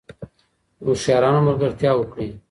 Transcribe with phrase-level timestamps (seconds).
[0.77, 2.29] د هوښیارانو ملګرتیا وکړئ.